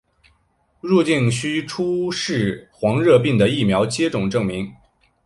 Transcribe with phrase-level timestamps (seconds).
[0.79, 4.67] 入境须出示黄热病的疫苗接种证明。